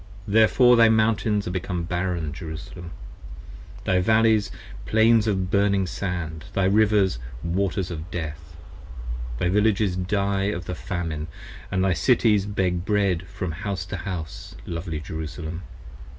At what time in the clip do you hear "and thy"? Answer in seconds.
11.69-11.93